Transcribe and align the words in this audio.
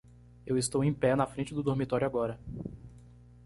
Eu 0.47 0.57
estou 0.57 0.83
em 0.83 0.91
pé 0.91 1.15
na 1.15 1.27
frente 1.27 1.53
do 1.53 1.61
dormitório 1.61 2.07
agora. 2.07 2.39